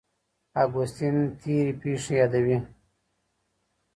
اګوستين 0.61 1.17
تېرې 1.41 1.73
پېښې 1.81 2.13
يادوي. 2.19 2.57